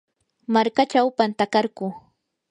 [0.53, 1.87] markachaw pantakarquu.